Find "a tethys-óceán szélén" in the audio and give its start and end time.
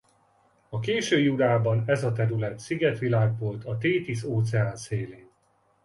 3.65-5.29